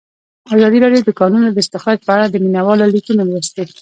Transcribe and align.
ازادي 0.55 0.77
راډیو 0.83 1.01
د 1.03 1.07
د 1.09 1.11
کانونو 1.19 1.55
استخراج 1.63 1.99
په 2.03 2.11
اړه 2.15 2.25
د 2.27 2.35
مینه 2.43 2.61
والو 2.65 2.91
لیکونه 2.95 3.21
لوستي. 3.25 3.63